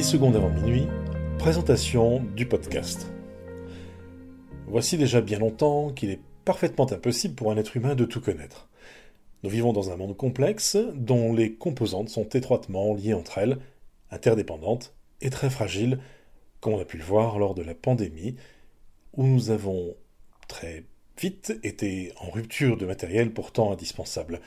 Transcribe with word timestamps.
10 0.00 0.12
secondes 0.12 0.36
avant 0.36 0.48
minuit, 0.48 0.86
présentation 1.38 2.24
du 2.34 2.46
podcast. 2.46 3.12
Voici 4.66 4.96
déjà 4.96 5.20
bien 5.20 5.38
longtemps 5.38 5.90
qu'il 5.90 6.08
est 6.08 6.22
parfaitement 6.46 6.90
impossible 6.90 7.34
pour 7.34 7.52
un 7.52 7.58
être 7.58 7.76
humain 7.76 7.94
de 7.94 8.06
tout 8.06 8.22
connaître. 8.22 8.70
Nous 9.42 9.50
vivons 9.50 9.74
dans 9.74 9.90
un 9.90 9.96
monde 9.96 10.16
complexe 10.16 10.78
dont 10.94 11.34
les 11.34 11.52
composantes 11.52 12.08
sont 12.08 12.26
étroitement 12.30 12.94
liées 12.94 13.12
entre 13.12 13.36
elles, 13.36 13.58
interdépendantes 14.10 14.94
et 15.20 15.28
très 15.28 15.50
fragiles, 15.50 16.00
comme 16.60 16.72
on 16.72 16.80
a 16.80 16.86
pu 16.86 16.96
le 16.96 17.04
voir 17.04 17.38
lors 17.38 17.54
de 17.54 17.62
la 17.62 17.74
pandémie, 17.74 18.36
où 19.12 19.26
nous 19.26 19.50
avons 19.50 19.94
très 20.48 20.84
vite 21.18 21.60
été 21.62 22.14
en 22.18 22.30
rupture 22.30 22.78
de 22.78 22.86
matériel 22.86 23.34
pourtant 23.34 23.70
indispensable. 23.70 24.40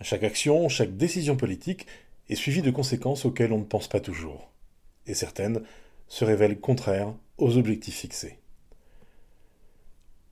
Chaque 0.00 0.24
action, 0.24 0.70
chaque 0.70 0.96
décision 0.96 1.36
politique 1.36 1.86
est 2.30 2.34
suivie 2.34 2.62
de 2.62 2.70
conséquences 2.70 3.26
auxquelles 3.26 3.52
on 3.52 3.58
ne 3.58 3.64
pense 3.64 3.88
pas 3.88 4.00
toujours, 4.00 4.53
et 5.06 5.14
certaines 5.14 5.62
se 6.08 6.24
révèlent 6.24 6.60
contraires 6.60 7.14
aux 7.38 7.56
objectifs 7.56 7.96
fixés. 7.96 8.38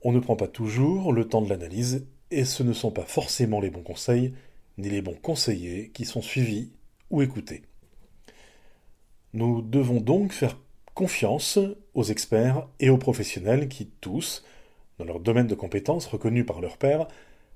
On 0.01 0.11
ne 0.11 0.19
prend 0.19 0.35
pas 0.35 0.47
toujours 0.47 1.13
le 1.13 1.27
temps 1.27 1.41
de 1.41 1.49
l'analyse, 1.49 2.05
et 2.31 2.45
ce 2.45 2.63
ne 2.63 2.73
sont 2.73 2.91
pas 2.91 3.05
forcément 3.05 3.61
les 3.61 3.69
bons 3.69 3.83
conseils, 3.83 4.33
ni 4.77 4.89
les 4.89 5.01
bons 5.01 5.17
conseillers 5.21 5.89
qui 5.93 6.05
sont 6.05 6.21
suivis 6.21 6.71
ou 7.09 7.21
écoutés. 7.21 7.63
Nous 9.33 9.61
devons 9.61 10.01
donc 10.01 10.31
faire 10.31 10.59
confiance 10.93 11.59
aux 11.93 12.03
experts 12.03 12.67
et 12.79 12.89
aux 12.89 12.97
professionnels 12.97 13.67
qui, 13.67 13.87
tous, 14.01 14.43
dans 14.97 15.05
leur 15.05 15.19
domaine 15.19 15.47
de 15.47 15.55
compétences 15.55 16.05
reconnu 16.05 16.43
par 16.43 16.61
leur 16.61 16.77
père, 16.77 17.07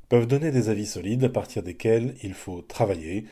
peuvent 0.09 0.27
donner 0.27 0.51
des 0.51 0.69
avis 0.69 0.85
solides 0.85 1.23
à 1.23 1.29
partir 1.29 1.63
desquels 1.63 2.15
il 2.23 2.33
faut 2.33 2.61
travailler 2.61 3.25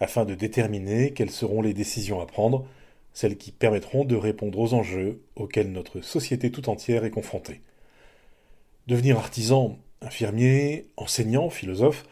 afin 0.00 0.24
de 0.24 0.34
déterminer 0.34 1.12
quelles 1.12 1.30
seront 1.30 1.62
les 1.62 1.74
décisions 1.74 2.20
à 2.20 2.26
prendre, 2.26 2.66
celles 3.12 3.36
qui 3.36 3.52
permettront 3.52 4.04
de 4.04 4.16
répondre 4.16 4.58
aux 4.58 4.74
enjeux 4.74 5.22
auxquels 5.36 5.70
notre 5.70 6.00
société 6.00 6.50
tout 6.50 6.68
entière 6.68 7.04
est 7.04 7.10
confrontée. 7.10 7.60
Devenir 8.86 9.18
artisan, 9.18 9.78
infirmier, 10.00 10.88
enseignant, 10.96 11.50
philosophe, 11.50 12.04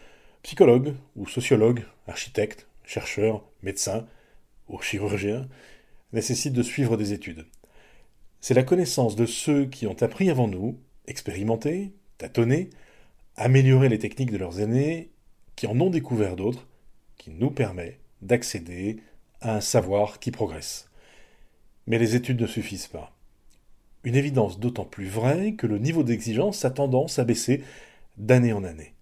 psychologue 0.42 0.94
ou 1.16 1.26
sociologue, 1.26 1.84
architecte, 2.06 2.68
chercheur, 2.84 3.44
médecin 3.62 4.06
ou 4.68 4.80
chirurgien 4.80 5.48
nécessite 6.12 6.52
de 6.52 6.62
suivre 6.62 6.96
des 6.96 7.12
études. 7.12 7.46
C'est 8.40 8.54
la 8.54 8.62
connaissance 8.62 9.16
de 9.16 9.26
ceux 9.26 9.66
qui 9.66 9.86
ont 9.86 10.02
appris 10.02 10.30
avant 10.30 10.48
nous, 10.48 10.78
expérimenté, 11.06 11.92
tâtonné, 12.18 12.70
amélioré 13.36 13.88
les 13.88 13.98
techniques 13.98 14.32
de 14.32 14.38
leurs 14.38 14.60
aînés, 14.60 15.10
qui 15.56 15.66
en 15.66 15.78
ont 15.80 15.90
découvert 15.90 16.36
d'autres, 16.36 16.66
qui 17.18 17.30
nous 17.30 17.50
permet 17.50 17.98
d'accéder 18.22 18.98
à 19.40 19.56
un 19.56 19.60
savoir 19.60 20.18
qui 20.20 20.30
progresse. 20.30 20.89
Mais 21.90 21.98
les 21.98 22.14
études 22.14 22.40
ne 22.40 22.46
suffisent 22.46 22.86
pas. 22.86 23.10
Une 24.04 24.14
évidence 24.14 24.60
d'autant 24.60 24.84
plus 24.84 25.08
vraie 25.08 25.54
que 25.54 25.66
le 25.66 25.78
niveau 25.78 26.04
d'exigence 26.04 26.64
a 26.64 26.70
tendance 26.70 27.18
à 27.18 27.24
baisser 27.24 27.64
d'année 28.16 28.52
en 28.52 28.62
année. 28.62 28.94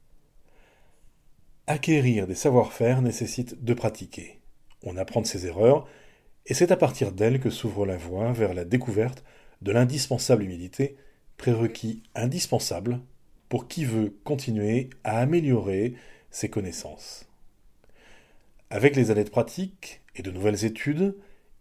Acquérir 1.66 2.26
des 2.26 2.34
savoir-faire 2.34 3.02
nécessite 3.02 3.62
de 3.62 3.74
pratiquer. 3.74 4.38
On 4.86 4.96
apprend 4.96 5.20
de 5.20 5.26
ses 5.26 5.46
erreurs, 5.46 5.86
et 6.46 6.54
c'est 6.54 6.72
à 6.72 6.78
partir 6.78 7.12
d'elles 7.12 7.40
que 7.40 7.50
s'ouvre 7.50 7.84
la 7.84 7.98
voie 7.98 8.32
vers 8.32 8.54
la 8.54 8.64
découverte 8.64 9.22
de 9.60 9.70
l'indispensable 9.70 10.44
humilité, 10.44 10.96
prérequis 11.36 12.02
indispensable 12.14 13.00
pour 13.50 13.68
qui 13.68 13.84
veut 13.84 14.16
continuer 14.24 14.88
à 15.04 15.18
améliorer 15.18 15.92
ses 16.30 16.48
connaissances. 16.48 17.28
Avec 18.70 18.96
les 18.96 19.10
années 19.10 19.24
de 19.24 19.28
pratique 19.28 20.00
et 20.16 20.22
de 20.22 20.30
nouvelles 20.30 20.64
études, 20.64 21.14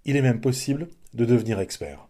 il 0.06 0.16
est 0.16 0.22
même 0.22 0.40
possible 0.40 0.88
de 1.14 1.26
devenir 1.26 1.60
expert. 1.60 2.08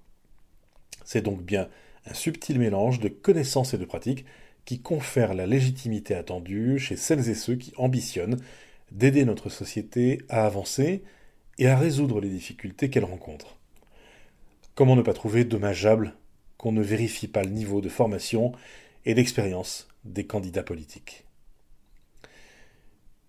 C'est 1.06 1.22
donc 1.22 1.42
bien 1.42 1.70
un 2.06 2.14
subtil 2.14 2.60
mélange 2.60 3.00
de 3.00 3.10
connaissances 3.10 3.74
et 3.74 3.78
de 3.78 3.86
pratiques 3.86 4.26
qui 4.66 4.82
confère 4.82 5.34
la 5.34 5.46
légitimité 5.46 6.16
attendue 6.16 6.80
chez 6.80 6.98
celles 6.98 7.30
et 7.30 7.36
ceux 7.36 7.56
qui 7.56 7.74
ambitionnent 7.78 8.40
d'aider 8.92 9.26
notre 9.26 9.50
société 9.50 10.22
à 10.30 10.46
avancer 10.46 11.04
et 11.58 11.68
à 11.68 11.78
résoudre 11.78 12.22
les 12.22 12.30
difficultés 12.30 12.90
qu'elle 12.90 13.06
rencontre. 13.06 13.58
Comment 14.76 14.96
ne 14.96 15.02
pas 15.02 15.14
trouver 15.14 15.44
dommageable 15.44 16.14
qu'on 16.58 16.72
ne 16.72 16.82
vérifie 16.82 17.28
pas 17.28 17.44
le 17.44 17.50
niveau 17.50 17.82
de 17.82 17.90
formation 17.90 18.52
et 19.06 19.14
d'expérience 19.14 19.88
des 20.04 20.26
candidats 20.26 20.64
politiques? 20.64 21.27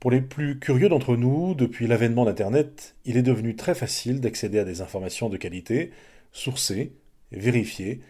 Pour 0.01 0.13
les 0.13 0.21
plus 0.21 0.61
curieux 0.61 0.89
d'entre 0.89 1.17
nous, 1.17 1.55
depuis 1.55 1.89
l'avènement 1.89 2.25
d'Internet, 2.25 2.95
il 3.05 3.17
est 3.17 3.23
devenu 3.23 3.57
très 3.57 3.75
facile 3.75 4.21
d'accéder 4.21 4.61
à 4.61 4.65
des 4.65 4.81
informations 4.81 5.29
de 5.29 5.37
qualité, 5.37 5.91
sourcées, 6.31 6.93
vérifiées, 7.33 8.01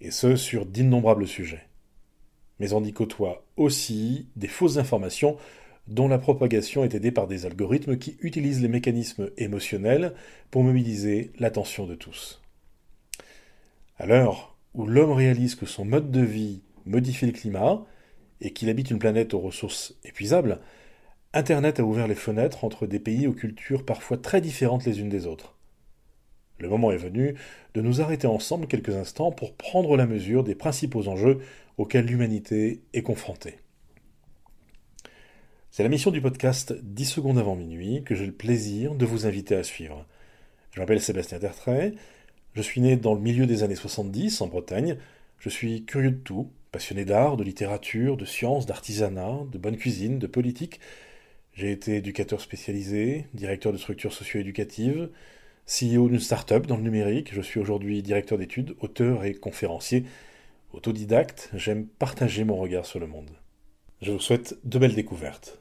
et 0.00 0.10
ce 0.10 0.36
sur 0.36 0.66
d'innombrables 0.66 1.26
sujets. 1.26 1.66
Mais 2.60 2.72
on 2.74 2.84
y 2.84 2.92
côtoie 2.92 3.46
aussi 3.56 4.28
des 4.36 4.46
fausses 4.46 4.76
informations 4.76 5.36
dont 5.86 6.06
la 6.06 6.18
propagation 6.18 6.84
est 6.84 6.94
aidée 6.94 7.12
par 7.12 7.26
des 7.26 7.46
algorithmes 7.46 7.96
qui 7.96 8.18
utilisent 8.20 8.60
les 8.60 8.68
mécanismes 8.68 9.30
émotionnels 9.38 10.12
pour 10.50 10.62
mobiliser 10.62 11.32
l'attention 11.38 11.86
de 11.86 11.94
tous. 11.94 12.42
À 13.96 14.04
l'heure 14.04 14.56
où 14.74 14.86
l'homme 14.86 15.12
réalise 15.12 15.54
que 15.54 15.66
son 15.66 15.86
mode 15.86 16.10
de 16.10 16.20
vie 16.20 16.60
modifie 16.84 17.26
le 17.26 17.32
climat 17.32 17.86
et 18.42 18.52
qu'il 18.52 18.68
habite 18.68 18.90
une 18.90 18.98
planète 18.98 19.32
aux 19.32 19.40
ressources 19.40 19.94
épuisables, 20.04 20.60
Internet 21.38 21.78
a 21.78 21.84
ouvert 21.84 22.08
les 22.08 22.16
fenêtres 22.16 22.64
entre 22.64 22.88
des 22.88 22.98
pays 22.98 23.28
aux 23.28 23.32
cultures 23.32 23.84
parfois 23.84 24.16
très 24.16 24.40
différentes 24.40 24.84
les 24.84 24.98
unes 24.98 25.08
des 25.08 25.28
autres. 25.28 25.54
Le 26.58 26.68
moment 26.68 26.90
est 26.90 26.96
venu 26.96 27.36
de 27.74 27.80
nous 27.80 28.00
arrêter 28.00 28.26
ensemble 28.26 28.66
quelques 28.66 28.96
instants 28.96 29.30
pour 29.30 29.54
prendre 29.54 29.96
la 29.96 30.08
mesure 30.08 30.42
des 30.42 30.56
principaux 30.56 31.06
enjeux 31.06 31.38
auxquels 31.76 32.06
l'humanité 32.06 32.82
est 32.92 33.02
confrontée. 33.02 33.60
C'est 35.70 35.84
la 35.84 35.88
mission 35.88 36.10
du 36.10 36.20
podcast 36.20 36.72
10 36.72 37.04
secondes 37.04 37.38
avant 37.38 37.54
minuit 37.54 38.02
que 38.02 38.16
j'ai 38.16 38.26
le 38.26 38.32
plaisir 38.32 38.96
de 38.96 39.06
vous 39.06 39.24
inviter 39.24 39.54
à 39.54 39.62
suivre. 39.62 40.06
Je 40.72 40.80
m'appelle 40.80 41.00
Sébastien 41.00 41.38
Tertrais, 41.38 41.94
je 42.54 42.62
suis 42.62 42.80
né 42.80 42.96
dans 42.96 43.14
le 43.14 43.20
milieu 43.20 43.46
des 43.46 43.62
années 43.62 43.76
70 43.76 44.40
en 44.40 44.48
Bretagne, 44.48 44.96
je 45.38 45.50
suis 45.50 45.84
curieux 45.84 46.10
de 46.10 46.16
tout, 46.16 46.50
passionné 46.72 47.04
d'art, 47.04 47.36
de 47.36 47.44
littérature, 47.44 48.16
de 48.16 48.24
sciences, 48.24 48.66
d'artisanat, 48.66 49.42
de 49.52 49.58
bonne 49.58 49.76
cuisine, 49.76 50.18
de 50.18 50.26
politique. 50.26 50.80
J'ai 51.58 51.72
été 51.72 51.96
éducateur 51.96 52.40
spécialisé, 52.40 53.26
directeur 53.34 53.72
de 53.72 53.78
structures 53.78 54.12
socio-éducatives, 54.12 55.08
CEO 55.66 56.08
d'une 56.08 56.20
start-up 56.20 56.68
dans 56.68 56.76
le 56.76 56.84
numérique, 56.84 57.34
je 57.34 57.40
suis 57.40 57.58
aujourd'hui 57.58 58.00
directeur 58.00 58.38
d'études, 58.38 58.76
auteur 58.78 59.24
et 59.24 59.34
conférencier. 59.34 60.04
Autodidacte, 60.72 61.50
j'aime 61.54 61.88
partager 61.88 62.44
mon 62.44 62.54
regard 62.54 62.86
sur 62.86 63.00
le 63.00 63.08
monde. 63.08 63.30
Je 64.02 64.12
vous 64.12 64.20
souhaite 64.20 64.56
de 64.62 64.78
belles 64.78 64.94
découvertes. 64.94 65.58